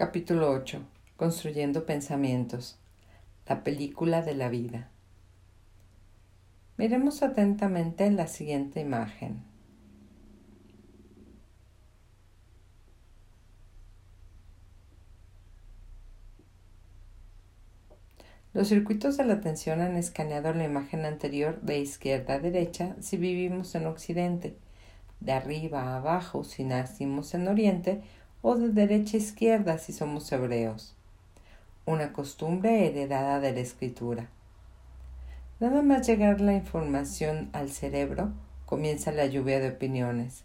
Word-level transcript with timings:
Capítulo 0.00 0.50
8. 0.52 0.80
Construyendo 1.18 1.84
pensamientos. 1.84 2.78
La 3.46 3.62
película 3.62 4.22
de 4.22 4.34
la 4.34 4.48
vida. 4.48 4.88
Miremos 6.78 7.22
atentamente 7.22 8.10
la 8.10 8.26
siguiente 8.26 8.80
imagen. 8.80 9.42
Los 18.54 18.68
circuitos 18.68 19.18
de 19.18 19.26
la 19.26 19.34
atención 19.34 19.82
han 19.82 19.96
escaneado 19.96 20.54
la 20.54 20.64
imagen 20.64 21.04
anterior 21.04 21.60
de 21.60 21.78
izquierda 21.78 22.36
a 22.36 22.38
derecha 22.38 22.96
si 23.00 23.18
vivimos 23.18 23.74
en 23.74 23.84
Occidente, 23.84 24.56
de 25.20 25.32
arriba 25.32 25.82
a 25.82 25.96
abajo 25.96 26.42
si 26.42 26.64
nacimos 26.64 27.34
en 27.34 27.48
Oriente 27.48 28.00
o 28.42 28.56
de 28.56 28.68
derecha 28.70 29.16
a 29.16 29.20
izquierda 29.20 29.78
si 29.78 29.92
somos 29.92 30.30
hebreos. 30.32 30.94
Una 31.86 32.12
costumbre 32.12 32.86
heredada 32.86 33.40
de 33.40 33.52
la 33.52 33.60
escritura. 33.60 34.28
Nada 35.60 35.82
más 35.82 36.06
llegar 36.06 36.40
la 36.40 36.54
información 36.54 37.50
al 37.52 37.70
cerebro, 37.70 38.32
comienza 38.64 39.12
la 39.12 39.26
lluvia 39.26 39.60
de 39.60 39.70
opiniones. 39.70 40.44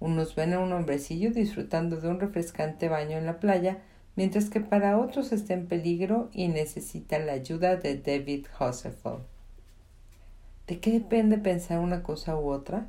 Unos 0.00 0.34
ven 0.34 0.54
a 0.54 0.58
un 0.58 0.72
hombrecillo 0.72 1.30
disfrutando 1.32 2.00
de 2.00 2.08
un 2.08 2.18
refrescante 2.18 2.88
baño 2.88 3.18
en 3.18 3.26
la 3.26 3.40
playa, 3.40 3.82
mientras 4.16 4.48
que 4.48 4.60
para 4.60 4.98
otros 4.98 5.32
está 5.32 5.54
en 5.54 5.66
peligro 5.66 6.30
y 6.32 6.48
necesita 6.48 7.18
la 7.18 7.32
ayuda 7.32 7.76
de 7.76 7.98
David 7.98 8.46
Hasselhoff. 8.58 9.20
¿De 10.66 10.80
qué 10.80 10.92
depende 10.92 11.38
pensar 11.38 11.78
una 11.78 12.02
cosa 12.02 12.36
u 12.36 12.50
otra? 12.50 12.86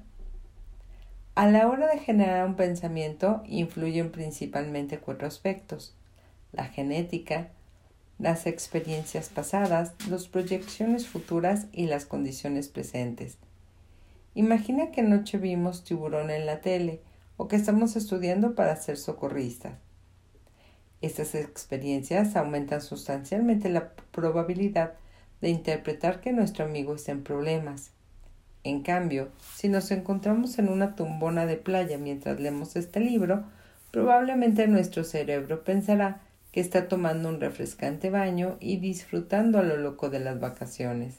A 1.35 1.47
la 1.47 1.67
hora 1.67 1.87
de 1.87 1.97
generar 1.97 2.45
un 2.45 2.55
pensamiento 2.55 3.41
influyen 3.47 4.11
principalmente 4.11 4.99
cuatro 4.99 5.27
aspectos. 5.27 5.95
La 6.51 6.65
genética, 6.65 7.47
las 8.19 8.45
experiencias 8.45 9.29
pasadas, 9.29 9.93
las 10.07 10.27
proyecciones 10.27 11.07
futuras 11.07 11.65
y 11.71 11.87
las 11.87 12.05
condiciones 12.05 12.67
presentes. 12.67 13.39
Imagina 14.35 14.91
que 14.91 15.01
anoche 15.01 15.39
vimos 15.39 15.83
tiburón 15.83 16.29
en 16.29 16.45
la 16.45 16.61
tele 16.61 17.01
o 17.37 17.47
que 17.47 17.55
estamos 17.55 17.95
estudiando 17.95 18.53
para 18.53 18.75
ser 18.75 18.97
socorristas. 18.97 19.73
Estas 21.01 21.33
experiencias 21.33 22.35
aumentan 22.35 22.81
sustancialmente 22.81 23.69
la 23.69 23.89
probabilidad 24.11 24.93
de 25.41 25.49
interpretar 25.49 26.21
que 26.21 26.31
nuestro 26.31 26.63
amigo 26.63 26.93
está 26.93 27.11
en 27.11 27.23
problemas. 27.23 27.91
En 28.63 28.81
cambio, 28.81 29.29
si 29.55 29.67
nos 29.67 29.91
encontramos 29.91 30.57
en 30.57 30.69
una 30.69 30.95
tumbona 30.95 31.45
de 31.45 31.57
playa 31.57 31.97
mientras 31.97 32.39
leemos 32.39 32.77
este 32.77 33.01
libro, 33.01 33.43
probablemente 33.91 34.67
nuestro 34.67 35.03
cerebro 35.03 35.63
pensará 35.65 36.21
que 36.53 36.61
está 36.61 36.87
tomando 36.87 37.27
un 37.27 37.41
refrescante 37.41 38.09
baño 38.09 38.57
y 38.61 38.77
disfrutando 38.77 39.59
a 39.59 39.63
lo 39.63 39.75
loco 39.75 40.09
de 40.09 40.19
las 40.19 40.39
vacaciones. 40.39 41.15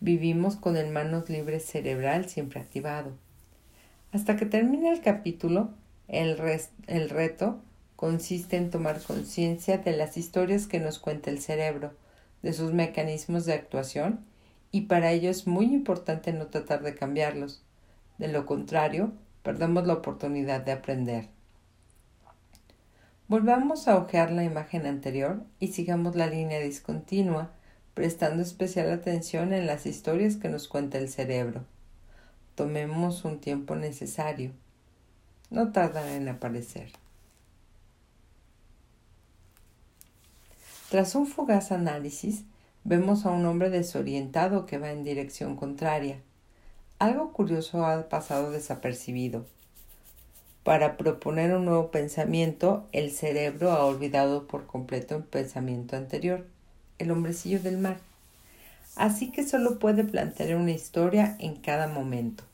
Vivimos 0.00 0.56
con 0.56 0.76
el 0.76 0.90
manos 0.90 1.30
libres 1.30 1.64
cerebral 1.64 2.28
siempre 2.28 2.60
activado. 2.60 3.12
Hasta 4.12 4.36
que 4.36 4.44
termine 4.44 4.90
el 4.90 5.00
capítulo, 5.00 5.70
el, 6.08 6.36
el 6.86 7.08
reto 7.08 7.60
consiste 7.96 8.58
en 8.58 8.70
tomar 8.70 9.00
conciencia 9.00 9.78
de 9.78 9.96
las 9.96 10.18
historias 10.18 10.66
que 10.66 10.80
nos 10.80 10.98
cuenta 10.98 11.30
el 11.30 11.40
cerebro, 11.40 11.94
de 12.42 12.52
sus 12.52 12.74
mecanismos 12.74 13.46
de 13.46 13.54
actuación 13.54 14.20
y 14.74 14.80
para 14.80 15.12
ello 15.12 15.30
es 15.30 15.46
muy 15.46 15.66
importante 15.66 16.32
no 16.32 16.48
tratar 16.48 16.82
de 16.82 16.96
cambiarlos. 16.96 17.62
De 18.18 18.26
lo 18.26 18.44
contrario, 18.44 19.12
perdemos 19.44 19.86
la 19.86 19.92
oportunidad 19.92 20.62
de 20.62 20.72
aprender. 20.72 21.28
Volvamos 23.28 23.86
a 23.86 23.96
ojear 23.96 24.32
la 24.32 24.42
imagen 24.42 24.86
anterior 24.86 25.44
y 25.60 25.68
sigamos 25.68 26.16
la 26.16 26.26
línea 26.26 26.58
discontinua, 26.58 27.52
prestando 27.94 28.42
especial 28.42 28.90
atención 28.90 29.52
en 29.52 29.68
las 29.68 29.86
historias 29.86 30.34
que 30.34 30.48
nos 30.48 30.66
cuenta 30.66 30.98
el 30.98 31.08
cerebro. 31.08 31.64
Tomemos 32.56 33.24
un 33.24 33.38
tiempo 33.38 33.76
necesario. 33.76 34.50
No 35.50 35.70
tardan 35.70 36.08
en 36.08 36.28
aparecer. 36.28 36.90
Tras 40.90 41.14
un 41.14 41.28
fugaz 41.28 41.70
análisis, 41.70 42.42
vemos 42.84 43.24
a 43.24 43.30
un 43.30 43.46
hombre 43.46 43.70
desorientado 43.70 44.66
que 44.66 44.78
va 44.78 44.92
en 44.92 45.04
dirección 45.04 45.56
contraria. 45.56 46.18
Algo 46.98 47.32
curioso 47.32 47.84
ha 47.84 48.08
pasado 48.08 48.50
desapercibido. 48.50 49.46
Para 50.62 50.96
proponer 50.96 51.54
un 51.54 51.64
nuevo 51.64 51.90
pensamiento, 51.90 52.86
el 52.92 53.10
cerebro 53.10 53.72
ha 53.72 53.84
olvidado 53.84 54.46
por 54.46 54.66
completo 54.66 55.16
el 55.16 55.24
pensamiento 55.24 55.96
anterior, 55.96 56.46
el 56.98 57.10
hombrecillo 57.10 57.60
del 57.60 57.78
mar. 57.78 57.98
Así 58.96 59.32
que 59.32 59.46
solo 59.46 59.78
puede 59.78 60.04
plantear 60.04 60.56
una 60.56 60.70
historia 60.70 61.36
en 61.38 61.56
cada 61.56 61.88
momento. 61.88 62.44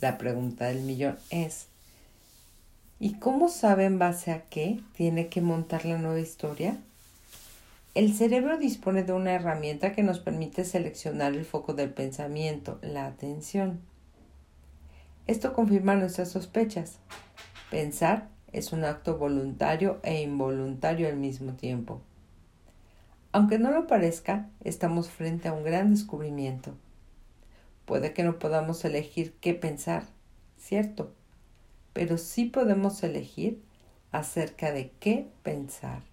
La 0.00 0.18
pregunta 0.18 0.66
del 0.66 0.82
millón 0.82 1.18
es, 1.30 1.66
¿y 2.98 3.14
cómo 3.14 3.48
sabe 3.48 3.84
en 3.86 3.98
base 3.98 4.32
a 4.32 4.42
qué 4.42 4.80
tiene 4.94 5.28
que 5.28 5.40
montar 5.40 5.84
la 5.84 5.98
nueva 5.98 6.20
historia? 6.20 6.78
El 7.92 8.14
cerebro 8.14 8.56
dispone 8.56 9.02
de 9.02 9.12
una 9.12 9.32
herramienta 9.32 9.90
que 9.90 10.04
nos 10.04 10.20
permite 10.20 10.64
seleccionar 10.64 11.32
el 11.32 11.44
foco 11.44 11.74
del 11.74 11.92
pensamiento, 11.92 12.78
la 12.82 13.06
atención. 13.06 13.80
Esto 15.26 15.52
confirma 15.52 15.96
nuestras 15.96 16.30
sospechas. 16.30 17.00
Pensar 17.68 18.28
es 18.52 18.72
un 18.72 18.84
acto 18.84 19.18
voluntario 19.18 19.98
e 20.04 20.22
involuntario 20.22 21.08
al 21.08 21.16
mismo 21.16 21.54
tiempo. 21.54 22.00
Aunque 23.32 23.58
no 23.58 23.72
lo 23.72 23.88
parezca, 23.88 24.48
estamos 24.62 25.10
frente 25.10 25.48
a 25.48 25.52
un 25.52 25.64
gran 25.64 25.90
descubrimiento. 25.90 26.76
Puede 27.86 28.12
que 28.12 28.22
no 28.22 28.38
podamos 28.38 28.84
elegir 28.84 29.34
qué 29.40 29.52
pensar, 29.52 30.04
cierto, 30.58 31.12
pero 31.92 32.18
sí 32.18 32.44
podemos 32.44 33.02
elegir 33.02 33.60
acerca 34.12 34.70
de 34.70 34.92
qué 35.00 35.26
pensar 35.42 36.09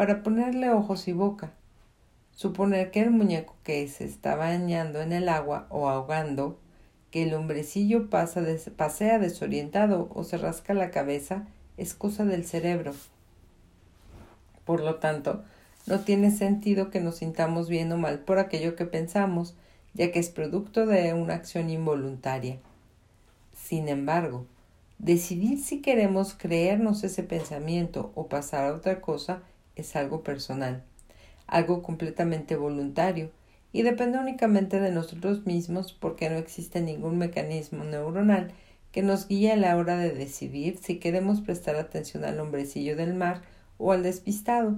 para 0.00 0.22
ponerle 0.22 0.70
ojos 0.70 1.08
y 1.08 1.12
boca. 1.12 1.52
Suponer 2.32 2.90
que 2.90 3.02
el 3.02 3.10
muñeco 3.10 3.54
que 3.62 3.86
se 3.86 4.06
está 4.06 4.34
bañando 4.34 5.02
en 5.02 5.12
el 5.12 5.28
agua 5.28 5.66
o 5.68 5.90
ahogando, 5.90 6.58
que 7.10 7.24
el 7.24 7.34
hombrecillo 7.34 8.08
pasa 8.08 8.42
pasea 8.78 9.18
desorientado 9.18 10.10
o 10.14 10.24
se 10.24 10.38
rasca 10.38 10.72
la 10.72 10.90
cabeza, 10.90 11.44
es 11.76 11.92
cosa 11.92 12.24
del 12.24 12.46
cerebro. 12.46 12.94
Por 14.64 14.80
lo 14.80 14.94
tanto, 14.94 15.44
no 15.84 16.00
tiene 16.00 16.30
sentido 16.30 16.88
que 16.88 17.00
nos 17.00 17.16
sintamos 17.16 17.68
bien 17.68 17.92
o 17.92 17.98
mal 17.98 18.20
por 18.20 18.38
aquello 18.38 18.76
que 18.76 18.86
pensamos, 18.86 19.54
ya 19.92 20.10
que 20.12 20.18
es 20.18 20.30
producto 20.30 20.86
de 20.86 21.12
una 21.12 21.34
acción 21.34 21.68
involuntaria. 21.68 22.56
Sin 23.54 23.86
embargo, 23.90 24.46
decidir 24.98 25.62
si 25.62 25.82
queremos 25.82 26.32
creernos 26.32 27.04
ese 27.04 27.22
pensamiento 27.22 28.12
o 28.14 28.28
pasar 28.28 28.64
a 28.64 28.74
otra 28.74 29.02
cosa 29.02 29.42
es 29.76 29.96
algo 29.96 30.22
personal, 30.22 30.82
algo 31.46 31.82
completamente 31.82 32.56
voluntario 32.56 33.30
y 33.72 33.82
depende 33.82 34.18
únicamente 34.18 34.80
de 34.80 34.90
nosotros 34.90 35.46
mismos 35.46 35.92
porque 35.92 36.28
no 36.30 36.36
existe 36.36 36.80
ningún 36.80 37.18
mecanismo 37.18 37.84
neuronal 37.84 38.52
que 38.92 39.02
nos 39.02 39.28
guíe 39.28 39.52
a 39.52 39.56
la 39.56 39.76
hora 39.76 39.96
de 39.96 40.12
decidir 40.12 40.78
si 40.78 40.98
queremos 40.98 41.40
prestar 41.40 41.76
atención 41.76 42.24
al 42.24 42.40
hombrecillo 42.40 42.96
del 42.96 43.14
mar 43.14 43.42
o 43.78 43.92
al 43.92 44.02
despistado. 44.02 44.76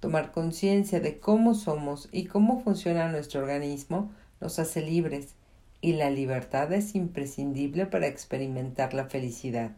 Tomar 0.00 0.32
conciencia 0.32 0.98
de 0.98 1.20
cómo 1.20 1.54
somos 1.54 2.08
y 2.10 2.24
cómo 2.24 2.60
funciona 2.60 3.08
nuestro 3.08 3.40
organismo 3.40 4.10
nos 4.40 4.58
hace 4.58 4.82
libres, 4.82 5.36
y 5.80 5.94
la 5.94 6.10
libertad 6.10 6.72
es 6.72 6.94
imprescindible 6.94 7.86
para 7.86 8.06
experimentar 8.06 8.94
la 8.94 9.06
felicidad. 9.06 9.72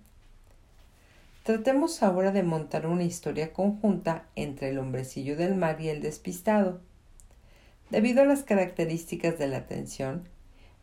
Tratemos 1.45 2.03
ahora 2.03 2.33
de 2.33 2.43
montar 2.43 2.87
una 2.87 3.05
historia 3.05 3.53
conjunta 3.53 4.25
entre 4.35 4.71
el 4.71 4.79
hombrecillo 4.79 5.37
del 5.37 5.55
mar 5.57 5.79
y 5.79 5.91
el 5.91 6.01
despistado. 6.01 6.81
Debido 7.91 8.23
a 8.23 8.25
las 8.25 8.45
características 8.45 9.39
de 9.39 9.49
la 9.49 9.59
atención, 9.59 10.27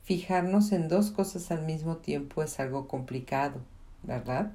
fijarnos 0.04 0.72
en 0.72 0.88
dos 0.88 1.10
cosas 1.10 1.50
al 1.50 1.64
mismo 1.64 1.98
tiempo 1.98 2.44
es 2.44 2.60
algo 2.60 2.88
complicado, 2.88 3.60
¿verdad? 4.04 4.52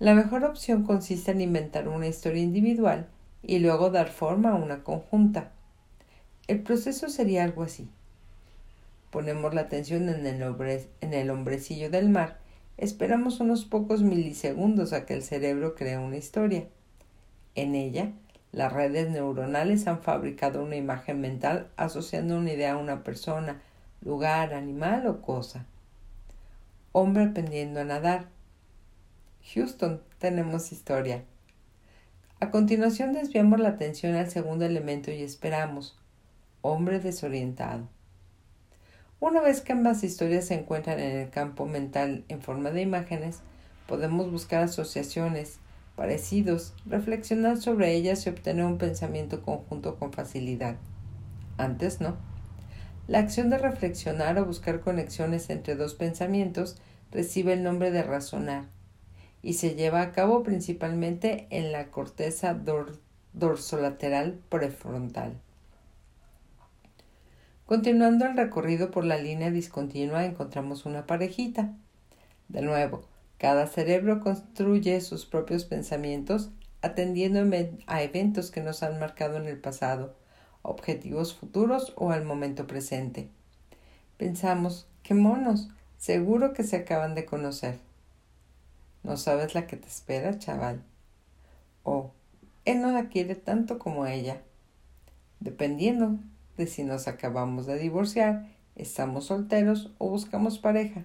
La 0.00 0.14
mejor 0.14 0.42
opción 0.42 0.82
consiste 0.82 1.30
en 1.30 1.42
inventar 1.42 1.86
una 1.86 2.08
historia 2.08 2.42
individual 2.42 3.06
y 3.44 3.60
luego 3.60 3.90
dar 3.90 4.08
forma 4.08 4.50
a 4.50 4.56
una 4.56 4.82
conjunta. 4.82 5.52
El 6.48 6.60
proceso 6.60 7.08
sería 7.08 7.44
algo 7.44 7.62
así. 7.62 7.88
Ponemos 9.12 9.54
la 9.54 9.60
atención 9.60 10.08
en 10.08 10.26
el, 10.26 11.30
hombrecillo 11.30 11.88
del 11.88 12.08
mar 12.08 12.41
Esperamos 12.78 13.40
unos 13.40 13.64
pocos 13.64 14.02
milisegundos 14.02 14.92
a 14.92 15.06
que 15.06 15.14
el 15.14 15.22
cerebro 15.22 15.74
cree 15.74 15.98
una 15.98 16.16
historia. 16.16 16.66
En 17.54 17.74
ella, 17.74 18.12
las 18.50 18.72
redes 18.72 19.10
neuronales 19.10 19.86
han 19.86 20.02
fabricado 20.02 20.62
una 20.62 20.76
imagen 20.76 21.20
mental 21.20 21.68
asociando 21.76 22.36
una 22.36 22.52
idea 22.52 22.72
a 22.72 22.78
una 22.78 23.02
persona, 23.04 23.62
lugar, 24.00 24.52
animal 24.54 25.06
o 25.06 25.22
cosa. 25.22 25.66
Hombre 26.92 27.24
aprendiendo 27.24 27.80
a 27.80 27.84
nadar. 27.84 28.26
Houston, 29.54 30.02
tenemos 30.18 30.72
historia. 30.72 31.24
A 32.40 32.50
continuación 32.50 33.12
desviamos 33.12 33.60
la 33.60 33.70
atención 33.70 34.16
al 34.16 34.30
segundo 34.30 34.64
elemento 34.64 35.10
y 35.10 35.22
esperamos. 35.22 35.96
Hombre 36.60 37.00
desorientado. 37.00 37.88
Una 39.22 39.40
vez 39.40 39.60
que 39.60 39.72
ambas 39.72 40.02
historias 40.02 40.46
se 40.46 40.54
encuentran 40.54 40.98
en 40.98 41.16
el 41.16 41.30
campo 41.30 41.64
mental 41.64 42.24
en 42.26 42.42
forma 42.42 42.72
de 42.72 42.82
imágenes, 42.82 43.38
podemos 43.86 44.32
buscar 44.32 44.64
asociaciones, 44.64 45.60
parecidos, 45.94 46.74
reflexionar 46.86 47.58
sobre 47.58 47.94
ellas 47.94 48.26
y 48.26 48.30
obtener 48.30 48.64
un 48.64 48.78
pensamiento 48.78 49.40
conjunto 49.42 49.94
con 49.94 50.12
facilidad. 50.12 50.74
Antes 51.56 52.00
no. 52.00 52.16
La 53.06 53.20
acción 53.20 53.48
de 53.48 53.58
reflexionar 53.58 54.36
o 54.40 54.44
buscar 54.44 54.80
conexiones 54.80 55.50
entre 55.50 55.76
dos 55.76 55.94
pensamientos 55.94 56.78
recibe 57.12 57.52
el 57.52 57.62
nombre 57.62 57.92
de 57.92 58.02
razonar 58.02 58.64
y 59.40 59.52
se 59.52 59.76
lleva 59.76 60.02
a 60.02 60.10
cabo 60.10 60.42
principalmente 60.42 61.46
en 61.50 61.70
la 61.70 61.92
corteza 61.92 62.60
dorsolateral 63.34 64.40
prefrontal. 64.48 65.34
Continuando 67.72 68.26
el 68.26 68.36
recorrido 68.36 68.90
por 68.90 69.06
la 69.06 69.16
línea 69.16 69.50
discontinua 69.50 70.26
encontramos 70.26 70.84
una 70.84 71.06
parejita. 71.06 71.72
De 72.48 72.60
nuevo, 72.60 73.06
cada 73.38 73.66
cerebro 73.66 74.20
construye 74.20 75.00
sus 75.00 75.24
propios 75.24 75.64
pensamientos 75.64 76.50
atendiendo 76.82 77.40
a 77.86 78.02
eventos 78.02 78.50
que 78.50 78.60
nos 78.60 78.82
han 78.82 78.98
marcado 78.98 79.38
en 79.38 79.46
el 79.46 79.56
pasado, 79.56 80.14
objetivos 80.60 81.34
futuros 81.34 81.94
o 81.96 82.10
al 82.10 82.26
momento 82.26 82.66
presente. 82.66 83.30
Pensamos, 84.18 84.86
qué 85.02 85.14
monos, 85.14 85.70
seguro 85.96 86.52
que 86.52 86.64
se 86.64 86.76
acaban 86.76 87.14
de 87.14 87.24
conocer. 87.24 87.78
No 89.02 89.16
sabes 89.16 89.54
la 89.54 89.66
que 89.66 89.78
te 89.78 89.88
espera, 89.88 90.38
chaval. 90.38 90.82
O, 91.84 92.10
él 92.66 92.82
no 92.82 92.92
la 92.92 93.08
quiere 93.08 93.34
tanto 93.34 93.78
como 93.78 94.04
ella. 94.06 94.42
Dependiendo 95.40 96.18
si 96.66 96.84
nos 96.84 97.08
acabamos 97.08 97.66
de 97.66 97.78
divorciar, 97.78 98.46
estamos 98.76 99.26
solteros 99.26 99.90
o 99.98 100.08
buscamos 100.08 100.58
pareja. 100.58 101.04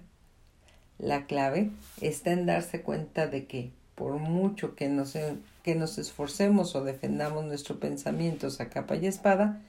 La 0.98 1.26
clave 1.26 1.70
está 2.00 2.32
en 2.32 2.46
darse 2.46 2.82
cuenta 2.82 3.26
de 3.26 3.46
que, 3.46 3.70
por 3.94 4.14
mucho 4.14 4.74
que 4.74 4.88
nos, 4.88 5.16
que 5.62 5.74
nos 5.74 5.98
esforcemos 5.98 6.74
o 6.74 6.84
defendamos 6.84 7.44
nuestros 7.44 7.78
pensamientos 7.78 8.60
a 8.60 8.68
capa 8.68 8.96
y 8.96 9.06
espada, 9.06 9.60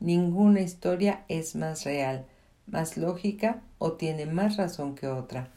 ninguna 0.00 0.60
historia 0.60 1.24
es 1.28 1.56
más 1.56 1.84
real, 1.84 2.24
más 2.66 2.96
lógica 2.96 3.62
o 3.78 3.92
tiene 3.92 4.26
más 4.26 4.56
razón 4.56 4.94
que 4.94 5.08
otra. 5.08 5.48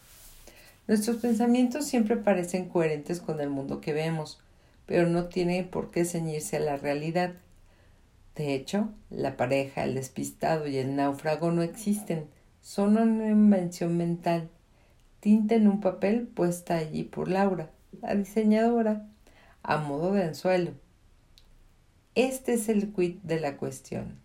Nuestros 0.88 1.18
pensamientos 1.18 1.86
siempre 1.86 2.18
parecen 2.18 2.68
coherentes 2.68 3.22
con 3.22 3.40
el 3.42 3.50
mundo 3.52 3.80
que 3.82 3.94
vemos, 3.94 4.40
pero 4.88 5.08
no 5.08 5.26
tiene 5.26 5.64
por 5.64 5.92
qué 5.92 6.04
ceñirse 6.04 6.58
a 6.58 6.62
la 6.62 6.78
realidad. 6.78 7.34
De 8.40 8.56
hecho, 8.56 8.88
la 9.10 9.36
pareja, 9.36 9.84
el 9.84 9.96
despistado 9.96 10.66
y 10.66 10.78
el 10.78 10.96
náufrago 10.96 11.52
no 11.52 11.62
existen, 11.62 12.30
son 12.62 12.98
una 12.98 13.28
invención 13.28 13.98
mental, 13.98 14.50
tinta 15.20 15.56
en 15.56 15.68
un 15.68 15.82
papel 15.82 16.26
puesta 16.26 16.78
allí 16.78 17.04
por 17.04 17.28
Laura, 17.28 17.70
la 18.02 18.16
diseñadora, 18.16 19.10
a 19.62 19.80
modo 19.80 20.14
de 20.14 20.24
anzuelo. 20.24 20.72
Este 22.16 22.54
es 22.54 22.70
el 22.70 22.94
quid 22.94 23.18
de 23.24 23.42
la 23.42 23.58
cuestión. 23.58 24.22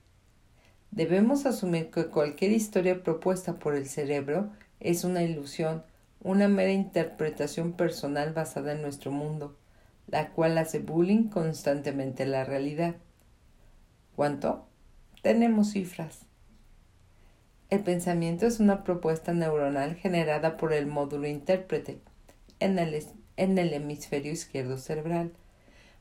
Debemos 0.93 1.45
asumir 1.45 1.91
que 1.91 2.07
cualquier 2.07 2.53
historia 2.53 3.03
propuesta 3.03 3.59
por 3.59 3.75
el 3.75 3.89
cerebro 3.89 4.53
es 4.79 5.03
una 5.03 5.25
ilusión, 5.25 5.83
una 6.21 6.47
mera 6.47 6.71
interpretación 6.71 7.73
personal 7.73 8.33
basada 8.33 8.75
en 8.75 8.83
nuestro 8.83 9.11
mundo, 9.11 9.59
la 10.07 10.31
cual 10.31 10.57
hace 10.57 10.79
bullying 10.79 11.31
constantemente 11.31 12.27
la 12.27 12.45
realidad. 12.45 12.95
¿Cuánto? 14.17 14.67
Tenemos 15.23 15.73
cifras. 15.73 16.21
El 17.71 17.81
pensamiento 17.81 18.47
es 18.47 18.61
una 18.61 18.85
propuesta 18.85 19.33
neuronal 19.33 19.97
generada 19.97 20.57
por 20.57 20.73
el 20.73 20.87
módulo 20.87 21.27
intérprete 21.27 21.99
en 22.61 22.79
el, 22.79 23.05
en 23.37 23.59
el 23.59 23.73
hemisferio 23.73 24.33
izquierdo 24.33 24.79
cerebral 24.79 25.33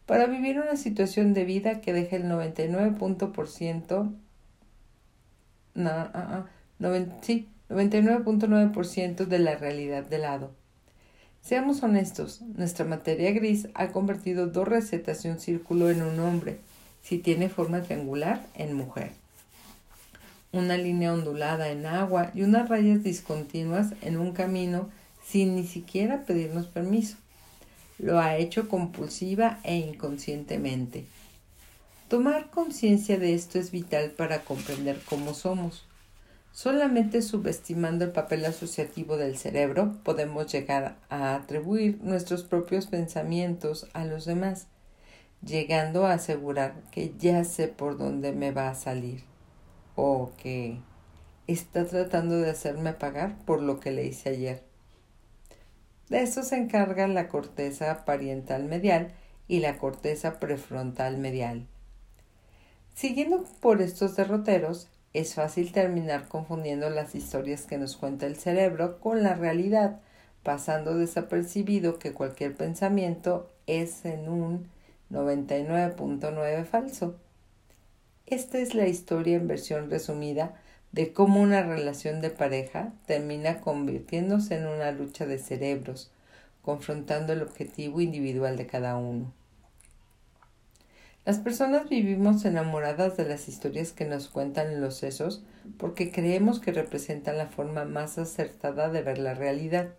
para 0.06 0.28
vivir 0.28 0.60
una 0.60 0.76
situación 0.76 1.34
de 1.34 1.46
vida 1.46 1.82
que 1.82 1.94
deje 1.94 2.18
el 2.18 2.26
99% 2.26 4.14
no, 5.76 5.90
uh, 5.90 6.86
uh, 6.86 7.06
sí, 7.22 7.50
99.9% 7.70 9.26
de 9.26 9.40
la 9.40 9.56
realidad 9.56 10.06
de 10.06 10.20
lado. 10.20 10.52
Seamos 11.42 11.84
honestos, 11.84 12.42
nuestra 12.42 12.86
materia 12.86 13.32
gris 13.32 13.68
ha 13.74 13.88
convertido 13.92 14.48
dos 14.48 14.68
recetas 14.68 15.26
y 15.26 15.30
un 15.30 15.40
círculo 15.40 15.90
en 15.90 16.02
un 16.04 16.20
hombre, 16.20 16.60
si 17.04 17.20
tiene 17.20 17.50
forma 17.50 17.84
triangular 17.84 18.48
en 18.56 18.74
mujer. 18.74 19.12
Una 20.52 20.78
línea 20.78 21.14
ondulada 21.14 21.70
en 21.70 21.86
agua 21.86 22.32
y 22.34 22.44
unas 22.44 22.70
rayas 22.70 23.04
discontinuas 23.04 23.94
en 24.02 24.18
un 24.18 24.32
camino 24.32 24.90
sin 25.26 25.56
ni 25.56 25.66
siquiera 25.66 26.24
pedirnos 26.24 26.68
permiso. 26.68 27.18
Lo 28.00 28.20
ha 28.20 28.38
hecho 28.38 28.68
compulsiva 28.68 29.60
e 29.64 29.76
inconscientemente. 29.76 31.06
Tomar 32.08 32.50
conciencia 32.50 33.18
de 33.18 33.34
esto 33.34 33.60
es 33.60 33.72
vital 33.72 34.12
para 34.12 34.42
comprender 34.42 35.00
cómo 35.06 35.34
somos. 35.34 35.86
Solamente 36.52 37.24
subestimando 37.24 38.06
el 38.06 38.12
papel 38.12 38.46
asociativo 38.46 39.18
del 39.18 39.38
cerebro 39.38 39.98
podemos 40.04 40.52
llegar 40.52 40.98
a 41.10 41.34
atribuir 41.34 41.98
nuestros 42.04 42.44
propios 42.44 42.86
pensamientos 42.86 43.88
a 43.94 44.06
los 44.06 44.26
demás, 44.26 44.68
llegando 45.46 46.06
a 46.06 46.14
asegurar 46.14 46.82
que 46.92 47.14
ya 47.18 47.44
sé 47.44 47.68
por 47.68 47.98
dónde 47.98 48.32
me 48.32 48.52
va 48.52 48.70
a 48.70 48.76
salir 48.76 49.24
o 49.96 50.32
que 50.38 50.80
está 51.48 51.86
tratando 51.86 52.38
de 52.38 52.50
hacerme 52.50 52.94
pagar 52.94 53.38
por 53.46 53.62
lo 53.62 53.80
que 53.80 53.92
le 53.92 54.06
hice 54.06 54.30
ayer. 54.30 54.64
De 56.10 56.22
eso 56.22 56.44
se 56.44 56.58
encarga 56.58 57.08
la 57.08 57.28
corteza 57.28 58.06
pariental 58.06 58.66
medial 58.66 59.14
y 59.48 59.60
la 59.60 59.78
corteza 59.78 60.40
prefrontal 60.40 61.18
medial. 61.18 61.68
Siguiendo 62.94 63.44
por 63.60 63.82
estos 63.82 64.16
derroteros, 64.16 64.90
es 65.14 65.36
fácil 65.36 65.72
terminar 65.72 66.28
confundiendo 66.28 66.90
las 66.90 67.16
historias 67.16 67.66
que 67.66 67.78
nos 67.78 67.98
cuenta 67.98 68.26
el 68.26 68.36
cerebro 68.36 69.00
con 69.00 69.24
la 69.24 69.34
realidad, 69.34 70.00
pasando 70.44 70.98
desapercibido 70.98 72.00
que 72.00 72.14
cualquier 72.14 72.56
pensamiento 72.56 73.50
es 73.68 74.06
en 74.06 74.30
un 74.30 74.73
99.9 75.14 76.66
falso. 76.66 77.16
Esta 78.26 78.58
es 78.58 78.74
la 78.74 78.88
historia 78.88 79.36
en 79.38 79.48
versión 79.48 79.92
resumida 79.92 80.60
de 80.92 81.14
cómo 81.14 81.40
una 81.40 81.62
relación 81.62 82.20
de 82.20 82.32
pareja 82.32 82.94
termina 83.06 83.62
convirtiéndose 83.62 84.56
en 84.56 84.66
una 84.66 84.92
lucha 84.92 85.28
de 85.28 85.38
cerebros, 85.38 86.12
confrontando 86.64 87.34
el 87.34 87.44
objetivo 87.44 88.02
individual 88.02 88.58
de 88.58 88.66
cada 88.66 88.98
uno. 88.98 89.32
Las 91.26 91.38
personas 91.38 91.90
vivimos 91.90 92.44
enamoradas 92.44 93.16
de 93.16 93.26
las 93.26 93.48
historias 93.48 93.94
que 93.94 94.06
nos 94.06 94.30
cuentan 94.30 94.82
los 94.82 94.96
sesos 94.96 95.44
porque 95.78 96.12
creemos 96.12 96.60
que 96.60 96.72
representan 96.72 97.38
la 97.38 97.48
forma 97.48 97.86
más 97.86 98.18
acertada 98.18 98.90
de 98.90 99.04
ver 99.04 99.20
la 99.20 99.36
realidad. 99.36 99.94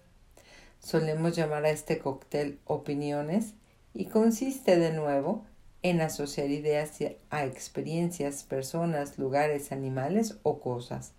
Solemos 0.81 1.37
llamar 1.37 1.65
a 1.65 1.71
este 1.71 1.99
cóctel 1.99 2.59
opiniones 2.65 3.55
y 3.95 4.07
consiste 4.07 4.77
de 4.77 4.93
nuevo 4.93 5.47
en 5.83 6.01
asociar 6.01 6.51
ideas 6.51 6.99
a 7.31 7.45
experiencias, 7.47 8.43
personas, 8.45 9.19
lugares, 9.19 9.73
animales 9.73 10.39
o 10.43 10.61
cosas. 10.61 11.13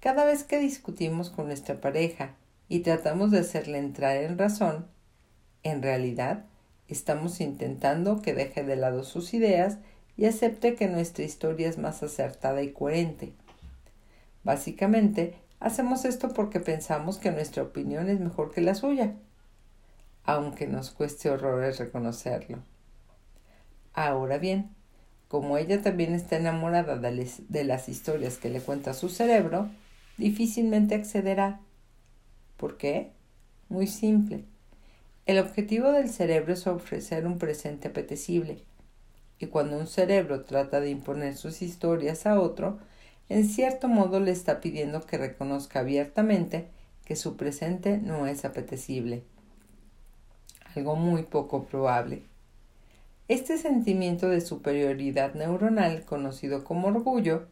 Cada 0.00 0.24
vez 0.24 0.42
que 0.42 0.58
discutimos 0.58 1.30
con 1.30 1.46
nuestra 1.46 1.80
pareja 1.80 2.34
y 2.68 2.80
tratamos 2.80 3.30
de 3.30 3.40
hacerle 3.40 3.78
entrar 3.78 4.16
en 4.16 4.38
razón, 4.38 4.86
en 5.62 5.82
realidad 5.82 6.44
Estamos 6.88 7.40
intentando 7.40 8.20
que 8.20 8.34
deje 8.34 8.62
de 8.62 8.76
lado 8.76 9.04
sus 9.04 9.32
ideas 9.32 9.78
y 10.16 10.26
acepte 10.26 10.74
que 10.74 10.86
nuestra 10.86 11.24
historia 11.24 11.68
es 11.68 11.78
más 11.78 12.02
acertada 12.02 12.62
y 12.62 12.72
coherente. 12.72 13.32
Básicamente, 14.42 15.34
hacemos 15.60 16.04
esto 16.04 16.28
porque 16.34 16.60
pensamos 16.60 17.16
que 17.16 17.30
nuestra 17.30 17.62
opinión 17.62 18.10
es 18.10 18.20
mejor 18.20 18.52
que 18.52 18.60
la 18.60 18.74
suya, 18.74 19.14
aunque 20.24 20.66
nos 20.66 20.90
cueste 20.90 21.30
horrores 21.30 21.78
reconocerlo. 21.78 22.58
Ahora 23.92 24.38
bien, 24.38 24.70
como 25.28 25.58
ella 25.58 25.82
también 25.82 26.14
está 26.14 26.36
enamorada 26.36 26.96
de, 26.96 27.64
las 27.64 27.88
historias 27.88 28.38
que 28.38 28.50
le 28.50 28.60
cuenta 28.60 28.94
su 28.94 29.08
cerebro, 29.08 29.68
difícilmente 30.16 30.94
accederá. 30.94 31.60
¿Por 32.56 32.76
qué? 32.76 33.12
Muy 33.68 33.86
simple. 33.86 34.44
El 35.26 35.38
objetivo 35.38 35.90
del 35.90 36.10
cerebro 36.10 36.52
es 36.52 36.66
ofrecer 36.66 37.26
un 37.26 37.38
presente 37.38 37.88
apetecible, 37.88 38.62
y 39.38 39.46
cuando 39.46 39.78
un 39.78 39.86
cerebro 39.86 40.44
trata 40.44 40.80
de 40.80 40.90
imponer 40.90 41.36
sus 41.36 41.62
historias 41.62 42.26
a 42.26 42.40
otro, 42.40 42.78
en 43.28 43.48
cierto 43.48 43.88
modo 43.88 44.20
le 44.20 44.30
está 44.30 44.60
pidiendo 44.60 45.00
que 45.06 45.18
reconozca 45.18 45.80
abiertamente 45.80 46.68
que 47.04 47.16
su 47.16 47.36
presente 47.36 47.98
no 47.98 48.26
es 48.26 48.44
apetecible. 48.44 49.24
Algo 50.76 50.96
muy 50.96 51.22
poco 51.22 51.64
probable. 51.64 52.22
Este 53.28 53.56
sentimiento 53.58 54.28
de 54.28 54.40
superioridad 54.40 55.34
neuronal, 55.34 56.04
conocido 56.04 56.64
como 56.64 56.88
orgullo, 56.88 57.46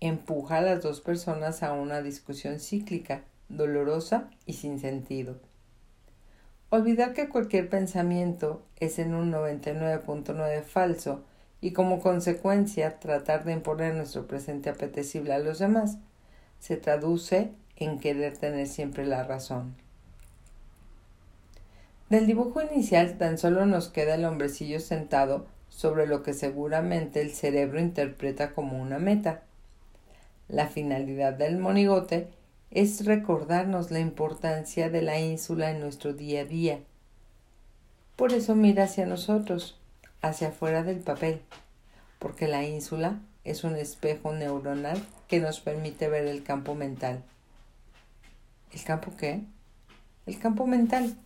empuja 0.00 0.58
a 0.58 0.62
las 0.62 0.82
dos 0.82 1.00
personas 1.00 1.62
a 1.62 1.72
una 1.72 2.02
discusión 2.02 2.58
cíclica, 2.58 3.22
dolorosa 3.48 4.30
y 4.46 4.54
sin 4.54 4.80
sentido. 4.80 5.36
Olvidar 6.70 7.12
que 7.12 7.28
cualquier 7.28 7.68
pensamiento 7.68 8.62
es 8.80 8.98
en 8.98 9.14
un 9.14 9.30
99.9 9.30 10.62
falso 10.62 11.22
y 11.60 11.72
como 11.72 12.00
consecuencia 12.00 12.98
tratar 12.98 13.44
de 13.44 13.52
imponer 13.52 13.94
nuestro 13.94 14.26
presente 14.26 14.70
apetecible 14.70 15.32
a 15.32 15.38
los 15.38 15.60
demás 15.60 15.98
se 16.58 16.76
traduce 16.76 17.52
en 17.76 18.00
querer 18.00 18.36
tener 18.36 18.66
siempre 18.66 19.06
la 19.06 19.22
razón. 19.22 19.83
Del 22.10 22.26
dibujo 22.26 22.62
inicial 22.62 23.16
tan 23.16 23.38
solo 23.38 23.66
nos 23.66 23.88
queda 23.88 24.14
el 24.14 24.24
hombrecillo 24.24 24.80
sentado 24.80 25.46
sobre 25.68 26.06
lo 26.06 26.22
que 26.22 26.34
seguramente 26.34 27.20
el 27.20 27.32
cerebro 27.32 27.80
interpreta 27.80 28.52
como 28.52 28.80
una 28.80 28.98
meta. 28.98 29.42
La 30.48 30.68
finalidad 30.68 31.32
del 31.32 31.58
monigote 31.58 32.28
es 32.70 33.04
recordarnos 33.06 33.90
la 33.90 34.00
importancia 34.00 34.90
de 34.90 35.00
la 35.02 35.18
ínsula 35.18 35.70
en 35.70 35.80
nuestro 35.80 36.12
día 36.12 36.42
a 36.42 36.44
día. 36.44 36.80
Por 38.16 38.32
eso 38.32 38.54
mira 38.54 38.84
hacia 38.84 39.06
nosotros, 39.06 39.80
hacia 40.22 40.48
afuera 40.48 40.82
del 40.82 40.98
papel, 40.98 41.40
porque 42.18 42.46
la 42.46 42.64
ínsula 42.64 43.18
es 43.44 43.64
un 43.64 43.76
espejo 43.76 44.32
neuronal 44.32 45.02
que 45.28 45.40
nos 45.40 45.60
permite 45.60 46.08
ver 46.08 46.26
el 46.26 46.42
campo 46.42 46.74
mental. 46.74 47.22
¿El 48.72 48.82
campo 48.84 49.12
qué? 49.18 49.42
El 50.26 50.38
campo 50.38 50.66
mental. 50.66 51.16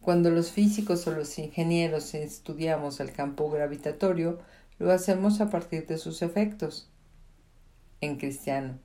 Cuando 0.00 0.30
los 0.30 0.50
físicos 0.50 1.06
o 1.06 1.12
los 1.12 1.38
ingenieros 1.38 2.14
estudiamos 2.14 3.00
el 3.00 3.12
campo 3.12 3.50
gravitatorio, 3.50 4.38
lo 4.78 4.92
hacemos 4.92 5.42
a 5.42 5.50
partir 5.50 5.86
de 5.86 5.98
sus 5.98 6.22
efectos. 6.22 6.88
En 8.00 8.16
cristiano. 8.16 8.78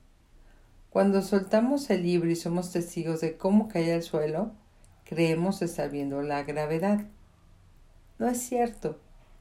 Cuando 0.90 1.22
soltamos 1.22 1.88
el 1.88 2.02
libro 2.02 2.30
y 2.30 2.36
somos 2.36 2.70
testigos 2.70 3.22
de 3.22 3.38
cómo 3.38 3.68
cae 3.68 3.94
al 3.94 4.02
suelo, 4.02 4.52
creemos 5.04 5.62
estar 5.62 5.90
viendo 5.90 6.20
la 6.20 6.42
gravedad. 6.42 7.06
No 8.18 8.28
es 8.28 8.38
cierto, 8.42 9.00